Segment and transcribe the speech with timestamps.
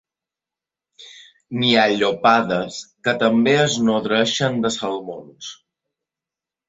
[1.57, 5.53] N'hi ha llopades que també es nodreixen de salmons.